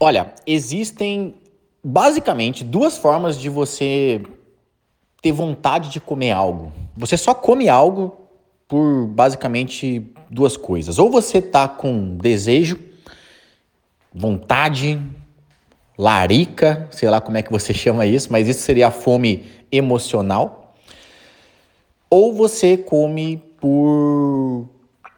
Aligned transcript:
Olha, 0.00 0.32
existem 0.46 1.34
basicamente 1.82 2.62
duas 2.62 2.96
formas 2.96 3.38
de 3.38 3.48
você 3.48 4.22
ter 5.20 5.32
vontade 5.32 5.90
de 5.90 6.00
comer 6.00 6.30
algo. 6.30 6.72
Você 6.96 7.16
só 7.16 7.34
come 7.34 7.68
algo 7.68 8.16
por 8.68 9.06
basicamente 9.08 10.06
duas 10.30 10.56
coisas. 10.56 11.00
Ou 11.00 11.10
você 11.10 11.42
tá 11.42 11.66
com 11.66 12.16
desejo, 12.16 12.78
vontade, 14.14 15.00
larica, 15.96 16.86
sei 16.92 17.10
lá 17.10 17.20
como 17.20 17.36
é 17.36 17.42
que 17.42 17.50
você 17.50 17.74
chama 17.74 18.06
isso, 18.06 18.30
mas 18.30 18.46
isso 18.46 18.60
seria 18.60 18.88
a 18.88 18.92
fome 18.92 19.46
emocional. 19.72 20.76
Ou 22.08 22.32
você 22.32 22.76
come 22.76 23.42
por 23.60 24.68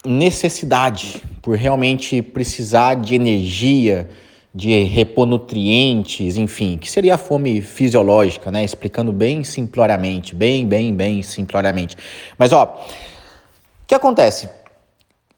necessidade, 0.07 1.23
por 1.43 1.55
realmente 1.55 2.23
precisar 2.23 2.95
de 2.95 3.15
energia, 3.15 4.09
de 4.55 4.83
repor 4.83 5.27
nutrientes, 5.27 6.37
enfim, 6.37 6.77
que 6.77 6.91
seria 6.91 7.15
a 7.15 7.19
fome 7.19 7.63
fisiológica, 7.63 8.51
né? 8.51 8.65
Explicando 8.65 9.13
bem 9.13 9.45
simploriamente, 9.45 10.35
bem, 10.35 10.67
bem, 10.67 10.95
bem 10.95 11.23
simploriamente. 11.23 11.97
Mas 12.37 12.53
ó, 12.53 12.65
o 12.65 13.87
que 13.87 13.95
acontece? 13.95 14.49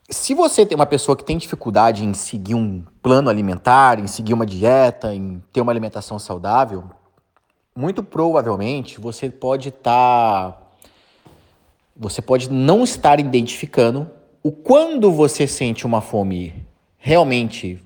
Se 0.09 0.35
você 0.35 0.65
tem 0.65 0.77
uma 0.77 0.87
pessoa 0.87 1.17
que 1.17 1.25
tem 1.25 1.37
dificuldade 1.37 2.05
em 2.05 2.15
seguir 2.15 2.55
um 2.55 2.83
plano 3.03 3.29
alimentar, 3.29 3.99
em 3.99 4.07
seguir 4.07 4.33
uma 4.35 4.47
dieta, 4.47 5.15
em 5.15 5.43
ter 5.53 5.61
uma 5.61 5.73
alimentação 5.73 6.19
saudável, 6.19 6.85
muito 7.75 8.03
provavelmente 8.03 9.01
você 9.01 9.31
pode 9.31 9.71
estar 9.71 10.53
tá, 10.53 10.63
você 11.97 12.21
pode 12.21 12.51
não 12.51 12.83
estar 12.83 13.21
identificando 13.21 14.11
o 14.43 14.51
quando 14.51 15.13
você 15.13 15.47
sente 15.47 15.87
uma 15.87 16.01
fome 16.01 16.67
realmente 16.99 17.83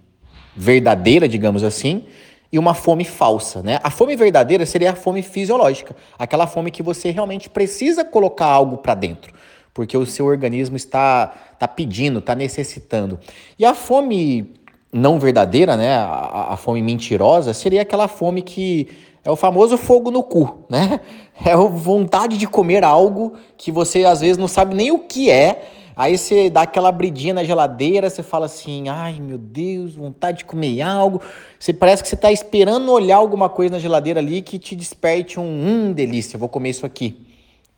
verdadeira, 0.57 1.29
digamos 1.29 1.63
assim, 1.63 2.05
e 2.51 2.59
uma 2.59 2.75
fome 2.75 3.05
falsa, 3.05 3.63
né? 3.63 3.79
A 3.83 3.91
fome 3.91 4.17
verdadeira 4.17 4.65
seria 4.65 4.93
a 4.93 4.95
fome 4.95 5.23
fisiológica, 5.23 5.95
aquela 6.19 6.47
fome 6.47 6.71
que 6.71 6.83
você 6.83 7.11
realmente 7.11 7.51
precisa 7.51 8.05
colocar 8.05 8.47
algo 8.47 8.79
para 8.79 8.95
dentro, 8.95 9.33
porque 9.75 9.97
o 9.97 10.07
seu 10.07 10.27
organismo 10.27 10.77
está 10.77 11.35
está 11.53 11.67
pedindo, 11.67 12.19
está 12.19 12.35
necessitando. 12.35 13.19
E 13.59 13.65
a 13.65 13.75
fome 13.75 14.55
não 14.93 15.19
verdadeira, 15.19 15.77
né? 15.77 15.97
A, 15.97 16.49
a, 16.53 16.57
fome 16.57 16.83
mentirosa 16.83 17.53
seria 17.53 17.83
aquela 17.83 18.09
fome 18.09 18.43
que 18.43 18.89
é 19.25 19.31
o 19.31 19.37
famoso 19.37 19.77
fogo 19.77 20.11
no 20.11 20.23
cu, 20.23 20.65
né? 20.69 21.01
É 21.45 21.53
a 21.53 21.57
vontade 21.57 22.39
de 22.39 22.47
comer 22.47 22.83
algo 22.83 23.35
que 23.59 23.71
você 23.71 24.07
às 24.07 24.23
vezes 24.23 24.39
não 24.39 24.49
sabe 24.49 24.75
nem 24.75 24.91
o 24.91 25.01
que 25.01 25.31
é 25.31 25.69
Aí 25.97 26.19
você 26.19 26.51
dá 26.51 26.63
aquela 26.63 26.91
abridinha 26.91 27.33
na 27.33 27.43
geladeira, 27.43 28.11
você 28.11 28.23
fala 28.23 28.45
assim: 28.45 28.87
ai 28.91 29.19
meu 29.19 29.39
Deus, 29.39 29.95
vontade 29.95 30.39
de 30.39 30.45
comer 30.45 30.83
algo. 30.83 31.23
Você 31.59 31.73
parece 31.73 32.03
que 32.03 32.09
você 32.11 32.15
está 32.15 32.31
esperando 32.31 32.93
olhar 32.93 33.17
alguma 33.17 33.49
coisa 33.49 33.73
na 33.73 33.79
geladeira 33.79 34.21
ali 34.21 34.43
que 34.43 34.59
te 34.59 34.77
desperte 34.77 35.41
um 35.41 35.45
hum, 35.45 35.93
delícia, 35.95 36.39
vou 36.39 36.51
comer 36.51 36.69
isso 36.69 36.85
aqui. 36.85 37.27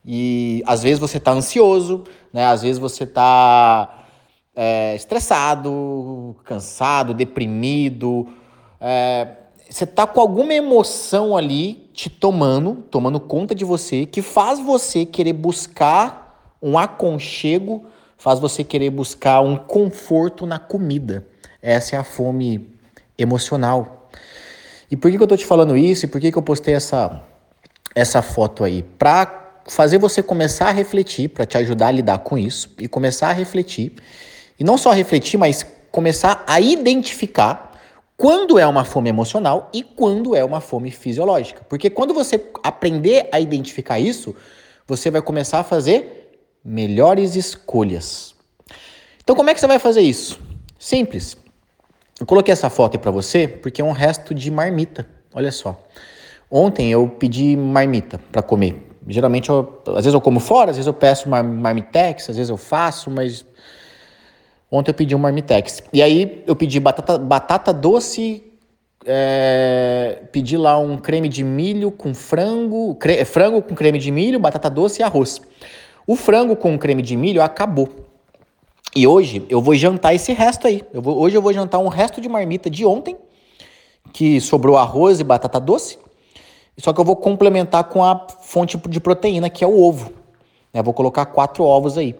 E 0.04 0.64
às 0.66 0.82
vezes 0.82 0.98
você 0.98 1.18
está 1.18 1.30
ansioso, 1.30 2.02
né? 2.32 2.46
Às 2.46 2.62
vezes 2.62 2.78
você 2.80 3.04
está 3.04 4.04
é, 4.52 4.96
estressado, 4.96 6.34
cansado, 6.42 7.14
deprimido. 7.14 8.26
É, 8.80 9.28
você 9.70 9.84
está 9.84 10.08
com 10.08 10.20
alguma 10.20 10.52
emoção 10.52 11.36
ali 11.36 11.88
te 11.92 12.10
tomando, 12.10 12.82
tomando 12.90 13.20
conta 13.20 13.54
de 13.54 13.64
você, 13.64 14.06
que 14.06 14.22
faz 14.22 14.58
você 14.58 15.06
querer 15.06 15.34
buscar 15.34 16.52
um 16.60 16.76
aconchego 16.76 17.86
faz 18.18 18.40
você 18.40 18.64
querer 18.64 18.90
buscar 18.90 19.40
um 19.40 19.56
conforto 19.56 20.44
na 20.44 20.58
comida. 20.58 21.24
Essa 21.62 21.96
é 21.96 21.98
a 21.98 22.04
fome 22.04 22.68
emocional. 23.16 24.10
E 24.90 24.96
por 24.96 25.10
que, 25.10 25.16
que 25.16 25.22
eu 25.22 25.28
tô 25.28 25.36
te 25.36 25.46
falando 25.46 25.76
isso 25.76 26.04
e 26.04 26.08
por 26.08 26.20
que, 26.20 26.32
que 26.32 26.36
eu 26.36 26.42
postei 26.42 26.74
essa, 26.74 27.22
essa 27.94 28.20
foto 28.20 28.64
aí? 28.64 28.82
Para 28.82 29.52
fazer 29.66 29.98
você 29.98 30.22
começar 30.22 30.68
a 30.68 30.72
refletir, 30.72 31.28
para 31.28 31.46
te 31.46 31.56
ajudar 31.58 31.88
a 31.88 31.92
lidar 31.92 32.18
com 32.18 32.36
isso 32.36 32.74
e 32.78 32.88
começar 32.88 33.28
a 33.28 33.32
refletir. 33.32 33.92
E 34.58 34.64
não 34.64 34.76
só 34.76 34.92
refletir, 34.92 35.38
mas 35.38 35.64
começar 35.90 36.42
a 36.46 36.60
identificar 36.60 37.68
quando 38.16 38.58
é 38.58 38.66
uma 38.66 38.84
fome 38.84 39.08
emocional 39.08 39.70
e 39.72 39.82
quando 39.82 40.34
é 40.34 40.44
uma 40.44 40.60
fome 40.60 40.90
fisiológica. 40.90 41.62
Porque 41.68 41.88
quando 41.88 42.12
você 42.12 42.44
aprender 42.64 43.28
a 43.30 43.38
identificar 43.38 44.00
isso, 44.00 44.34
você 44.86 45.10
vai 45.10 45.22
começar 45.22 45.60
a 45.60 45.64
fazer 45.64 46.17
melhores 46.64 47.36
escolhas. 47.36 48.34
Então, 49.22 49.36
como 49.36 49.50
é 49.50 49.54
que 49.54 49.60
você 49.60 49.66
vai 49.66 49.78
fazer 49.78 50.00
isso? 50.00 50.40
Simples. 50.78 51.36
Eu 52.18 52.26
coloquei 52.26 52.52
essa 52.52 52.70
foto 52.70 52.96
aí 52.96 52.98
para 52.98 53.10
você 53.10 53.46
porque 53.46 53.80
é 53.80 53.84
um 53.84 53.92
resto 53.92 54.34
de 54.34 54.50
marmita. 54.50 55.06
Olha 55.34 55.52
só. 55.52 55.80
Ontem 56.50 56.90
eu 56.90 57.08
pedi 57.08 57.56
marmita 57.56 58.18
para 58.32 58.42
comer. 58.42 58.88
Geralmente, 59.06 59.48
eu, 59.48 59.82
às 59.86 60.04
vezes 60.04 60.14
eu 60.14 60.20
como 60.20 60.40
fora, 60.40 60.70
às 60.70 60.76
vezes 60.76 60.86
eu 60.86 60.94
peço 60.94 61.28
mar, 61.28 61.42
marmitex, 61.42 62.28
às 62.30 62.36
vezes 62.36 62.50
eu 62.50 62.56
faço, 62.56 63.10
mas 63.10 63.44
ontem 64.70 64.90
eu 64.90 64.94
pedi 64.94 65.14
um 65.14 65.18
marmitex. 65.18 65.82
E 65.92 66.02
aí 66.02 66.42
eu 66.46 66.56
pedi 66.56 66.78
batata, 66.80 67.18
batata 67.18 67.72
doce, 67.72 68.44
é, 69.06 70.22
pedi 70.32 70.56
lá 70.56 70.78
um 70.78 70.98
creme 70.98 71.28
de 71.28 71.42
milho 71.42 71.90
com 71.90 72.14
frango, 72.14 72.94
cre, 72.96 73.24
frango 73.24 73.62
com 73.62 73.74
creme 73.74 73.98
de 73.98 74.10
milho, 74.10 74.38
batata 74.38 74.68
doce 74.68 75.00
e 75.00 75.02
arroz. 75.02 75.40
O 76.08 76.16
frango 76.16 76.56
com 76.56 76.78
creme 76.78 77.02
de 77.02 77.14
milho 77.14 77.42
acabou. 77.42 77.90
E 78.96 79.06
hoje 79.06 79.44
eu 79.50 79.60
vou 79.60 79.74
jantar 79.74 80.14
esse 80.14 80.32
resto 80.32 80.66
aí. 80.66 80.82
Eu 80.90 81.02
vou, 81.02 81.20
hoje 81.20 81.36
eu 81.36 81.42
vou 81.42 81.52
jantar 81.52 81.78
um 81.80 81.88
resto 81.88 82.18
de 82.18 82.30
marmita 82.30 82.70
de 82.70 82.86
ontem, 82.86 83.14
que 84.10 84.40
sobrou 84.40 84.78
arroz 84.78 85.20
e 85.20 85.24
batata 85.24 85.60
doce. 85.60 85.98
Só 86.78 86.94
que 86.94 86.98
eu 86.98 87.04
vou 87.04 87.14
complementar 87.14 87.84
com 87.84 88.02
a 88.02 88.26
fonte 88.40 88.78
de 88.88 88.98
proteína, 88.98 89.50
que 89.50 89.62
é 89.62 89.66
o 89.66 89.78
ovo. 89.78 90.10
Eu 90.72 90.82
vou 90.82 90.94
colocar 90.94 91.26
quatro 91.26 91.62
ovos 91.62 91.98
aí. 91.98 92.16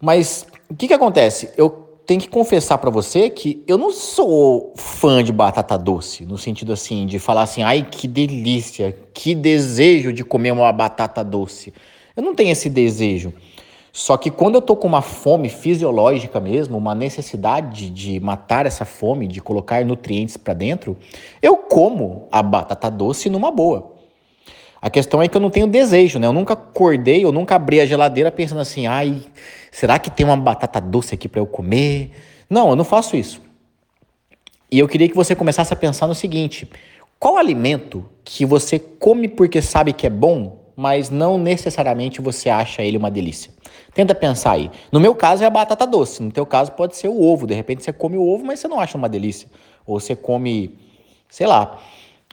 Mas 0.00 0.44
o 0.68 0.74
que, 0.74 0.88
que 0.88 0.94
acontece? 0.94 1.50
Eu 1.56 1.70
tenho 2.04 2.20
que 2.20 2.28
confessar 2.28 2.78
para 2.78 2.90
você 2.90 3.30
que 3.30 3.62
eu 3.68 3.78
não 3.78 3.92
sou 3.92 4.72
fã 4.74 5.22
de 5.22 5.32
batata 5.32 5.78
doce, 5.78 6.26
no 6.26 6.36
sentido 6.36 6.72
assim, 6.72 7.06
de 7.06 7.20
falar 7.20 7.42
assim, 7.42 7.62
ai 7.62 7.86
que 7.88 8.08
delícia, 8.08 8.96
que 9.14 9.36
desejo 9.36 10.12
de 10.12 10.24
comer 10.24 10.50
uma 10.50 10.72
batata 10.72 11.22
doce. 11.22 11.72
Eu 12.18 12.24
não 12.24 12.34
tenho 12.34 12.50
esse 12.50 12.68
desejo. 12.68 13.32
Só 13.92 14.16
que 14.16 14.28
quando 14.28 14.56
eu 14.56 14.60
tô 14.60 14.74
com 14.74 14.88
uma 14.88 15.00
fome 15.00 15.48
fisiológica 15.48 16.40
mesmo, 16.40 16.76
uma 16.76 16.92
necessidade 16.92 17.88
de 17.90 18.18
matar 18.18 18.66
essa 18.66 18.84
fome, 18.84 19.28
de 19.28 19.40
colocar 19.40 19.84
nutrientes 19.84 20.36
para 20.36 20.52
dentro, 20.52 20.96
eu 21.40 21.56
como 21.56 22.26
a 22.32 22.42
batata 22.42 22.90
doce 22.90 23.30
numa 23.30 23.52
boa. 23.52 23.92
A 24.82 24.90
questão 24.90 25.22
é 25.22 25.28
que 25.28 25.36
eu 25.36 25.40
não 25.40 25.48
tenho 25.48 25.68
desejo, 25.68 26.18
né? 26.18 26.26
Eu 26.26 26.32
nunca 26.32 26.54
acordei, 26.54 27.24
eu 27.24 27.30
nunca 27.30 27.54
abri 27.54 27.80
a 27.80 27.86
geladeira 27.86 28.32
pensando 28.32 28.62
assim, 28.62 28.88
ai, 28.88 29.22
será 29.70 29.96
que 29.96 30.10
tem 30.10 30.26
uma 30.26 30.36
batata 30.36 30.80
doce 30.80 31.14
aqui 31.14 31.28
para 31.28 31.40
eu 31.40 31.46
comer? 31.46 32.10
Não, 32.50 32.70
eu 32.70 32.74
não 32.74 32.84
faço 32.84 33.16
isso. 33.16 33.40
E 34.68 34.80
eu 34.80 34.88
queria 34.88 35.08
que 35.08 35.14
você 35.14 35.36
começasse 35.36 35.72
a 35.72 35.76
pensar 35.76 36.08
no 36.08 36.16
seguinte: 36.16 36.68
qual 37.16 37.36
alimento 37.36 38.04
que 38.24 38.44
você 38.44 38.76
come 38.76 39.28
porque 39.28 39.62
sabe 39.62 39.92
que 39.92 40.04
é 40.04 40.10
bom, 40.10 40.57
mas 40.78 41.10
não 41.10 41.36
necessariamente 41.36 42.20
você 42.20 42.48
acha 42.48 42.82
ele 42.84 42.96
uma 42.96 43.10
delícia. 43.10 43.50
Tenta 43.92 44.14
pensar 44.14 44.52
aí. 44.52 44.70
No 44.92 45.00
meu 45.00 45.12
caso 45.12 45.42
é 45.42 45.46
a 45.48 45.50
batata 45.50 45.84
doce, 45.84 46.22
no 46.22 46.30
teu 46.30 46.46
caso 46.46 46.70
pode 46.70 46.96
ser 46.96 47.08
o 47.08 47.20
ovo. 47.20 47.48
De 47.48 47.54
repente 47.54 47.82
você 47.82 47.92
come 47.92 48.16
o 48.16 48.24
ovo, 48.24 48.44
mas 48.44 48.60
você 48.60 48.68
não 48.68 48.78
acha 48.78 48.96
uma 48.96 49.08
delícia. 49.08 49.48
Ou 49.84 49.98
você 49.98 50.14
come, 50.14 50.78
sei 51.28 51.48
lá, 51.48 51.80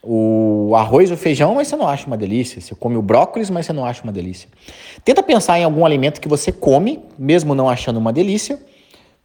o 0.03 0.73
arroz 0.75 1.09
ou 1.09 1.17
feijão, 1.17 1.55
mas 1.55 1.69
você 1.69 1.75
não 1.75 1.87
acha 1.87 2.05
uma 2.05 2.15
delícia. 2.15 2.61
Você 2.61 2.75
come 2.75 2.95
o 2.95 3.01
brócolis, 3.01 3.49
mas 3.49 3.65
você 3.65 3.73
não 3.73 3.83
acha 3.83 4.03
uma 4.03 4.13
delícia. 4.13 4.47
Tenta 5.03 5.23
pensar 5.23 5.57
em 5.57 5.63
algum 5.63 5.83
alimento 5.83 6.21
que 6.21 6.27
você 6.27 6.51
come, 6.51 6.99
mesmo 7.17 7.55
não 7.55 7.67
achando 7.67 7.97
uma 7.97 8.13
delícia, 8.13 8.59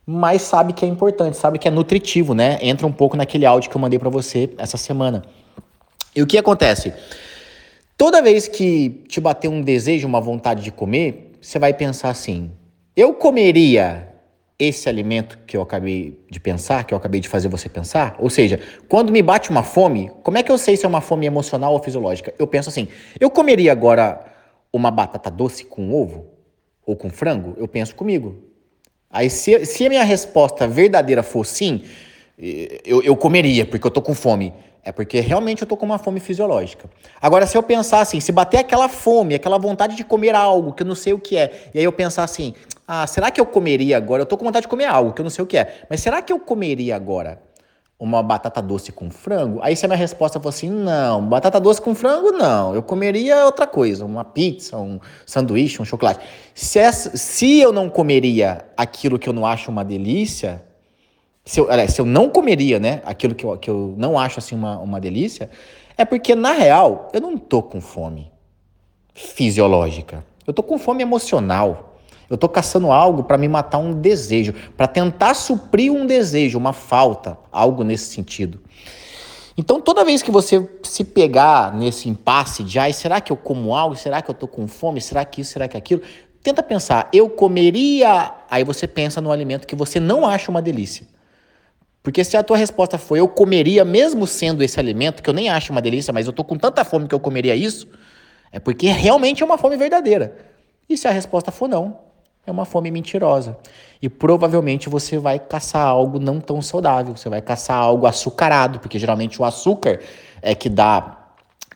mas 0.06 0.40
sabe 0.40 0.72
que 0.72 0.82
é 0.82 0.88
importante, 0.88 1.36
sabe 1.36 1.58
que 1.58 1.68
é 1.68 1.70
nutritivo, 1.70 2.32
né? 2.32 2.58
Entra 2.62 2.86
um 2.86 2.92
pouco 2.92 3.18
naquele 3.18 3.44
áudio 3.44 3.68
que 3.68 3.76
eu 3.76 3.80
mandei 3.82 3.98
para 3.98 4.08
você 4.08 4.48
essa 4.56 4.78
semana. 4.78 5.22
E 6.16 6.22
o 6.22 6.26
que 6.26 6.38
acontece? 6.38 6.94
Toda 8.00 8.22
vez 8.22 8.48
que 8.48 9.04
te 9.08 9.20
bater 9.20 9.48
um 9.48 9.60
desejo, 9.60 10.08
uma 10.08 10.22
vontade 10.22 10.62
de 10.62 10.72
comer, 10.72 11.32
você 11.38 11.58
vai 11.58 11.74
pensar 11.74 12.08
assim: 12.08 12.50
eu 12.96 13.12
comeria 13.12 14.08
esse 14.58 14.88
alimento 14.88 15.38
que 15.46 15.54
eu 15.54 15.60
acabei 15.60 16.18
de 16.30 16.40
pensar, 16.40 16.84
que 16.84 16.94
eu 16.94 16.96
acabei 16.96 17.20
de 17.20 17.28
fazer 17.28 17.48
você 17.48 17.68
pensar? 17.68 18.16
Ou 18.18 18.30
seja, 18.30 18.58
quando 18.88 19.12
me 19.12 19.20
bate 19.20 19.50
uma 19.50 19.62
fome, 19.62 20.10
como 20.22 20.38
é 20.38 20.42
que 20.42 20.50
eu 20.50 20.56
sei 20.56 20.78
se 20.78 20.86
é 20.86 20.88
uma 20.88 21.02
fome 21.02 21.26
emocional 21.26 21.74
ou 21.74 21.82
fisiológica? 21.82 22.32
Eu 22.38 22.46
penso 22.46 22.70
assim: 22.70 22.88
eu 23.20 23.28
comeria 23.28 23.70
agora 23.70 24.24
uma 24.72 24.90
batata 24.90 25.30
doce 25.30 25.66
com 25.66 25.92
ovo 25.92 26.24
ou 26.86 26.96
com 26.96 27.10
frango? 27.10 27.54
Eu 27.58 27.68
penso 27.68 27.94
comigo. 27.94 28.42
Aí, 29.10 29.28
se, 29.28 29.66
se 29.66 29.84
a 29.84 29.90
minha 29.90 30.04
resposta 30.04 30.66
verdadeira 30.66 31.22
for 31.22 31.44
sim, 31.44 31.82
eu, 32.82 33.02
eu 33.02 33.14
comeria, 33.14 33.66
porque 33.66 33.86
eu 33.86 33.90
tô 33.90 34.00
com 34.00 34.14
fome. 34.14 34.54
É 34.82 34.90
porque 34.90 35.20
realmente 35.20 35.60
eu 35.62 35.68
tô 35.68 35.76
com 35.76 35.84
uma 35.84 35.98
fome 35.98 36.20
fisiológica. 36.20 36.88
Agora, 37.20 37.46
se 37.46 37.56
eu 37.56 37.62
pensar 37.62 38.00
assim, 38.00 38.18
se 38.18 38.32
bater 38.32 38.58
aquela 38.58 38.88
fome, 38.88 39.34
aquela 39.34 39.58
vontade 39.58 39.94
de 39.94 40.02
comer 40.02 40.34
algo 40.34 40.72
que 40.72 40.82
eu 40.82 40.86
não 40.86 40.94
sei 40.94 41.12
o 41.12 41.18
que 41.18 41.36
é, 41.36 41.68
e 41.74 41.78
aí 41.78 41.84
eu 41.84 41.92
pensar 41.92 42.24
assim, 42.24 42.54
ah, 42.88 43.06
será 43.06 43.30
que 43.30 43.40
eu 43.40 43.46
comeria 43.46 43.96
agora? 43.96 44.22
Eu 44.22 44.26
tô 44.26 44.38
com 44.38 44.44
vontade 44.44 44.64
de 44.64 44.68
comer 44.68 44.86
algo 44.86 45.12
que 45.12 45.20
eu 45.20 45.24
não 45.24 45.30
sei 45.30 45.44
o 45.44 45.46
que 45.46 45.58
é, 45.58 45.82
mas 45.88 46.00
será 46.00 46.22
que 46.22 46.32
eu 46.32 46.40
comeria 46.40 46.96
agora 46.96 47.42
uma 47.98 48.22
batata 48.22 48.62
doce 48.62 48.90
com 48.90 49.10
frango? 49.10 49.60
Aí 49.62 49.76
se 49.76 49.84
a 49.84 49.88
minha 49.88 49.98
resposta 49.98 50.40
for 50.40 50.48
assim, 50.48 50.70
não, 50.70 51.26
batata 51.26 51.60
doce 51.60 51.82
com 51.82 51.94
frango 51.94 52.32
não, 52.32 52.74
eu 52.74 52.82
comeria 52.82 53.44
outra 53.44 53.66
coisa, 53.66 54.06
uma 54.06 54.24
pizza, 54.24 54.78
um 54.78 54.98
sanduíche, 55.26 55.82
um 55.82 55.84
chocolate. 55.84 56.24
Se, 56.54 56.78
essa, 56.78 57.14
se 57.18 57.60
eu 57.60 57.70
não 57.70 57.90
comeria 57.90 58.64
aquilo 58.78 59.18
que 59.18 59.28
eu 59.28 59.32
não 59.34 59.44
acho 59.44 59.70
uma 59.70 59.84
delícia, 59.84 60.62
se 61.44 61.60
eu, 61.60 61.68
se 61.88 62.00
eu 62.00 62.04
não 62.04 62.28
comeria, 62.28 62.78
né, 62.78 63.02
aquilo 63.04 63.34
que 63.34 63.44
eu, 63.44 63.56
que 63.56 63.70
eu 63.70 63.94
não 63.96 64.18
acho 64.18 64.38
assim 64.38 64.54
uma, 64.54 64.78
uma 64.78 65.00
delícia, 65.00 65.50
é 65.96 66.04
porque 66.04 66.34
na 66.34 66.52
real 66.52 67.08
eu 67.12 67.20
não 67.20 67.36
tô 67.36 67.62
com 67.62 67.80
fome 67.80 68.30
fisiológica, 69.14 70.24
eu 70.46 70.52
tô 70.52 70.62
com 70.62 70.78
fome 70.78 71.02
emocional. 71.02 71.86
Eu 72.28 72.36
estou 72.36 72.48
caçando 72.48 72.92
algo 72.92 73.24
para 73.24 73.36
me 73.36 73.48
matar 73.48 73.78
um 73.78 73.92
desejo, 73.92 74.54
para 74.76 74.86
tentar 74.86 75.34
suprir 75.34 75.92
um 75.92 76.06
desejo, 76.06 76.56
uma 76.56 76.72
falta, 76.72 77.36
algo 77.50 77.82
nesse 77.82 78.04
sentido. 78.04 78.60
Então, 79.58 79.80
toda 79.80 80.04
vez 80.04 80.22
que 80.22 80.30
você 80.30 80.66
se 80.84 81.02
pegar 81.02 81.74
nesse 81.74 82.08
impasse 82.08 82.62
de, 82.62 82.78
ai, 82.78 82.92
será 82.92 83.20
que 83.20 83.32
eu 83.32 83.36
como 83.36 83.74
algo? 83.74 83.96
Será 83.96 84.22
que 84.22 84.30
eu 84.30 84.32
estou 84.32 84.48
com 84.48 84.68
fome? 84.68 85.00
Será 85.00 85.24
que 85.24 85.40
isso? 85.40 85.52
Será 85.52 85.66
que 85.66 85.76
aquilo? 85.76 86.02
Tenta 86.40 86.62
pensar, 86.62 87.08
eu 87.12 87.28
comeria. 87.28 88.32
Aí 88.48 88.62
você 88.62 88.86
pensa 88.86 89.20
no 89.20 89.32
alimento 89.32 89.66
que 89.66 89.74
você 89.74 89.98
não 89.98 90.24
acha 90.24 90.52
uma 90.52 90.62
delícia. 90.62 91.04
Porque 92.02 92.24
se 92.24 92.36
a 92.36 92.42
tua 92.42 92.56
resposta 92.56 92.96
foi 92.98 93.20
eu 93.20 93.28
comeria, 93.28 93.84
mesmo 93.84 94.26
sendo 94.26 94.62
esse 94.62 94.80
alimento, 94.80 95.22
que 95.22 95.28
eu 95.28 95.34
nem 95.34 95.50
acho 95.50 95.72
uma 95.72 95.82
delícia, 95.82 96.12
mas 96.12 96.26
eu 96.26 96.30
estou 96.30 96.44
com 96.44 96.56
tanta 96.56 96.84
fome 96.84 97.06
que 97.06 97.14
eu 97.14 97.20
comeria 97.20 97.54
isso, 97.54 97.86
é 98.50 98.58
porque 98.58 98.88
realmente 98.88 99.42
é 99.42 99.46
uma 99.46 99.58
fome 99.58 99.76
verdadeira. 99.76 100.36
E 100.88 100.96
se 100.96 101.06
a 101.06 101.10
resposta 101.10 101.50
for 101.50 101.68
não, 101.68 101.98
é 102.46 102.50
uma 102.50 102.64
fome 102.64 102.90
mentirosa. 102.90 103.56
E 104.00 104.08
provavelmente 104.08 104.88
você 104.88 105.18
vai 105.18 105.38
caçar 105.38 105.86
algo 105.86 106.18
não 106.18 106.40
tão 106.40 106.62
saudável, 106.62 107.16
você 107.16 107.28
vai 107.28 107.42
caçar 107.42 107.76
algo 107.76 108.06
açucarado, 108.06 108.80
porque 108.80 108.98
geralmente 108.98 109.40
o 109.40 109.44
açúcar 109.44 110.00
é 110.40 110.54
que 110.54 110.68
dá 110.68 111.18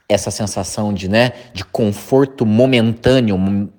essa 0.09 0.31
sensação 0.31 0.93
de, 0.93 1.09
né, 1.09 1.33
de 1.53 1.65
conforto 1.65 2.45
momentâneo 2.45 3.71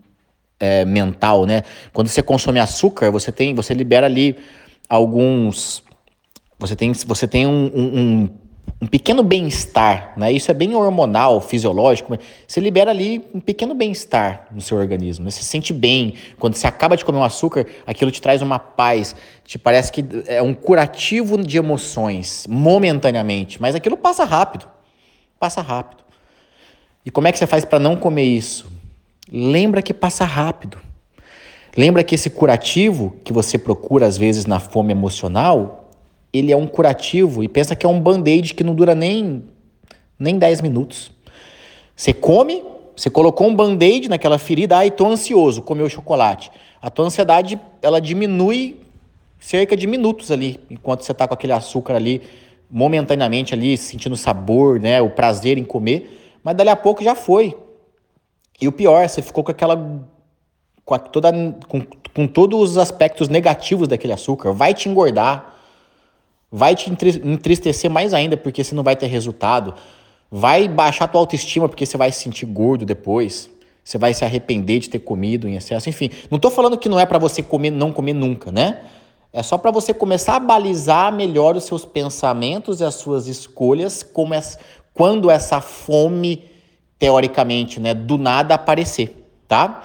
é, 0.60 0.86
mental, 0.86 1.46
né? 1.46 1.64
Quando 1.94 2.08
você 2.08 2.22
consome 2.22 2.60
açúcar, 2.60 3.12
você 3.12 3.32
tem, 3.32 3.54
você 3.54 3.74
libera 3.74 4.06
ali 4.06 4.38
alguns, 4.88 5.84
você 6.66 6.76
tem, 6.76 6.94
você 6.94 7.28
tem 7.28 7.48
um, 7.48 7.72
um, 7.76 8.30
um 8.82 8.88
pequeno 8.88 9.24
bem-estar, 9.24 10.14
né? 10.18 10.32
Isso 10.32 10.52
é 10.52 10.54
bem 10.54 10.76
hormonal, 10.76 11.40
fisiológico. 11.40 12.18
Você 12.48 12.60
libera 12.60 12.92
ali 12.92 13.24
um 13.34 13.40
pequeno 13.40 13.74
bem-estar 13.74 14.48
no 14.52 14.62
seu 14.62 14.78
organismo. 14.78 15.26
Né? 15.26 15.32
Você 15.32 15.42
se 15.42 15.46
sente 15.46 15.74
bem. 15.74 16.16
Quando 16.38 16.56
você 16.56 16.68
acaba 16.68 16.98
de 16.98 17.06
comer 17.06 17.18
um 17.18 17.24
açúcar, 17.24 17.66
aquilo 17.86 18.12
te 18.12 18.22
traz 18.22 18.42
uma 18.42 18.60
paz. 18.60 19.16
Te 19.46 19.58
parece 19.58 19.92
que 19.92 20.04
é 20.28 20.42
um 20.42 20.54
curativo 20.54 21.42
de 21.42 21.58
emoções, 21.58 22.46
momentaneamente. 22.50 23.62
Mas 23.62 23.76
aquilo 23.76 23.98
passa 23.98 24.24
rápido. 24.24 24.68
Passa 25.40 25.62
rápido. 25.62 26.04
E 27.06 27.12
como 27.12 27.28
é 27.28 27.32
que 27.32 27.38
você 27.38 27.48
faz 27.48 27.64
para 27.64 27.80
não 27.80 27.96
comer 27.96 28.24
isso? 28.24 28.66
Lembra 29.32 29.82
que 29.82 29.94
passa 29.94 30.26
rápido. 30.26 30.78
Lembra 31.78 32.04
que 32.04 32.16
esse 32.16 32.30
curativo 32.30 33.16
que 33.24 33.34
você 33.34 33.58
procura 33.58 34.06
às 34.06 34.18
vezes 34.18 34.46
na 34.46 34.60
fome 34.60 34.92
emocional, 34.92 35.85
ele 36.38 36.52
é 36.52 36.58
um 36.58 36.68
curativo 36.68 37.44
e 37.44 37.48
pensa 37.48 37.76
que 37.76 37.86
é 37.86 37.90
um 37.90 38.00
band-aid 38.00 38.54
que 38.54 38.64
não 38.64 38.76
dura 38.76 38.94
nem, 38.94 39.44
nem 40.18 40.38
10 40.38 40.62
minutos. 40.62 41.12
Você 41.96 42.14
come, 42.14 42.64
você 42.96 43.10
colocou 43.10 43.48
um 43.48 43.56
band-aid 43.56 44.10
naquela 44.10 44.38
ferida, 44.38 44.78
ai, 44.78 44.92
tô 44.92 45.06
ansioso, 45.08 45.62
comeu 45.62 45.90
chocolate. 45.90 46.52
A 46.82 46.90
tua 46.90 47.06
ansiedade, 47.06 47.60
ela 47.82 48.02
diminui 48.02 48.80
cerca 49.40 49.78
de 49.78 49.88
minutos 49.88 50.32
ali, 50.32 50.60
enquanto 50.70 51.04
você 51.04 51.14
tá 51.14 51.28
com 51.28 51.34
aquele 51.34 51.54
açúcar 51.54 51.96
ali, 51.96 52.22
momentaneamente 52.70 53.54
ali, 53.54 53.78
sentindo 53.78 54.18
sabor, 54.18 54.80
né, 54.80 55.02
o 55.02 55.10
prazer 55.10 55.58
em 55.58 55.64
comer, 55.64 56.38
mas 56.44 56.56
dali 56.56 56.70
a 56.70 56.76
pouco 56.76 57.04
já 57.04 57.16
foi. 57.16 57.56
E 58.60 58.68
o 58.68 58.72
pior, 58.72 59.08
você 59.08 59.22
ficou 59.22 59.44
com 59.44 59.52
aquela 59.52 59.76
com, 60.84 60.98
toda, 60.98 61.32
com, 61.68 61.82
com 62.14 62.28
todos 62.28 62.72
os 62.72 62.78
aspectos 62.78 63.28
negativos 63.28 63.88
daquele 63.88 64.14
açúcar, 64.14 64.52
vai 64.52 64.74
te 64.74 64.88
engordar, 64.88 65.55
vai 66.56 66.74
te 66.74 66.90
entristecer 66.90 67.92
mais 67.92 68.14
ainda 68.14 68.38
porque 68.38 68.64
você 68.64 68.74
não 68.74 68.82
vai 68.82 68.96
ter 68.96 69.08
resultado, 69.08 69.74
vai 70.32 70.70
baixar 70.70 71.06
tua 71.10 71.20
autoestima 71.20 71.68
porque 71.68 71.86
você 71.86 71.98
vai 71.98 72.14
se 72.14 72.22
sentir 72.22 72.46
gordo 72.46 72.86
depois, 72.86 73.50
você 73.84 73.98
vai 73.98 74.14
se 74.14 74.24
arrepender 74.24 74.80
de 74.80 74.90
ter 74.90 75.00
comido 75.00 75.50
em 75.50 75.58
excesso, 75.58 75.90
enfim. 75.90 76.10
Não 76.32 76.38
estou 76.38 76.50
falando 76.50 76.78
que 76.78 76.88
não 76.88 76.98
é 76.98 77.06
para 77.06 77.20
você 77.20 77.44
comer, 77.44 77.72
não 77.72 77.92
comer 77.92 78.14
nunca, 78.14 78.54
né? 78.54 78.84
É 79.34 79.44
só 79.44 79.58
para 79.58 79.70
você 79.70 79.94
começar 79.94 80.38
a 80.38 80.40
balizar 80.40 81.12
melhor 81.12 81.58
os 81.58 81.66
seus 81.66 81.84
pensamentos 81.84 82.80
e 82.80 82.86
as 82.86 82.96
suas 82.96 83.28
escolhas 83.28 84.02
como 84.02 84.34
quando 84.94 85.30
essa 85.30 85.60
fome, 85.60 86.46
teoricamente, 86.98 87.82
né, 87.82 87.94
do 87.94 88.18
nada 88.18 88.56
aparecer, 88.56 89.28
tá? 89.46 89.82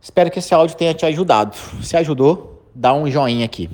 Espero 0.00 0.30
que 0.30 0.38
esse 0.38 0.54
áudio 0.54 0.76
tenha 0.76 0.94
te 0.94 1.04
ajudado. 1.04 1.56
Se 1.82 1.96
ajudou, 1.96 2.62
dá 2.72 2.94
um 2.94 3.10
joinha 3.10 3.44
aqui. 3.44 3.66